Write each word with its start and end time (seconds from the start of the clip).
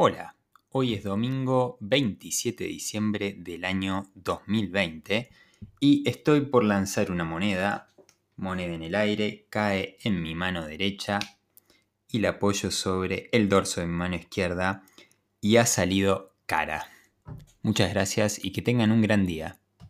Hola, 0.00 0.36
hoy 0.70 0.94
es 0.94 1.02
domingo 1.02 1.76
27 1.80 2.62
de 2.62 2.70
diciembre 2.70 3.34
del 3.36 3.64
año 3.64 4.06
2020 4.14 5.28
y 5.80 6.08
estoy 6.08 6.42
por 6.42 6.62
lanzar 6.62 7.10
una 7.10 7.24
moneda, 7.24 7.88
moneda 8.36 8.74
en 8.74 8.84
el 8.84 8.94
aire, 8.94 9.48
cae 9.50 9.98
en 10.04 10.22
mi 10.22 10.36
mano 10.36 10.64
derecha 10.64 11.18
y 12.12 12.20
la 12.20 12.28
apoyo 12.28 12.70
sobre 12.70 13.28
el 13.32 13.48
dorso 13.48 13.80
de 13.80 13.88
mi 13.88 13.94
mano 13.94 14.14
izquierda 14.14 14.84
y 15.40 15.56
ha 15.56 15.66
salido 15.66 16.36
cara. 16.46 16.86
Muchas 17.62 17.90
gracias 17.92 18.38
y 18.40 18.52
que 18.52 18.62
tengan 18.62 18.92
un 18.92 19.02
gran 19.02 19.26
día. 19.26 19.58